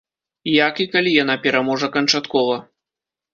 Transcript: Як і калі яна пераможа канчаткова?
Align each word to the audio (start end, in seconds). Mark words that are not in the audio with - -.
Як 0.51 0.79
і 0.85 0.87
калі 0.95 1.11
яна 1.23 1.35
пераможа 1.43 1.91
канчаткова? 1.97 2.57